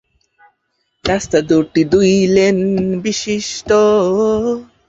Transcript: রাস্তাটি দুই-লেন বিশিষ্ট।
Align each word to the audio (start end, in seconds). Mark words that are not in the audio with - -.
রাস্তাটি 1.05 1.53
দুই-লেন 1.91 2.57
বিশিষ্ট। 3.03 3.69